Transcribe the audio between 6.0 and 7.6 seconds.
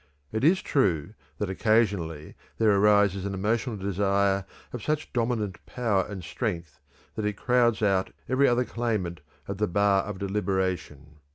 and strength that it